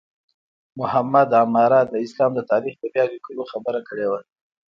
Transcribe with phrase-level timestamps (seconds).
[0.79, 4.19] محمد عماره د اسلام د تاریخ د بیا لیکلو خبره کړې وه.